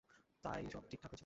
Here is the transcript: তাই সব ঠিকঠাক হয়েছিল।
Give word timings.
তাই 0.43 0.61
সব 0.73 0.83
ঠিকঠাক 0.89 1.11
হয়েছিল। 1.11 1.19